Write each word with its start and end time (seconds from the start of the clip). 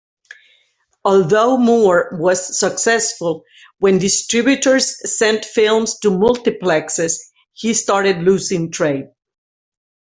Although 1.05 1.57
Moore 1.57 2.09
was 2.19 2.57
successful, 2.57 3.43
when 3.77 3.99
distributors 3.99 4.97
sent 5.15 5.45
films 5.45 5.99
to 5.99 6.09
multiplexes, 6.09 7.19
he 7.53 7.75
started 7.75 8.17
losing 8.23 8.71
trade. 8.71 9.09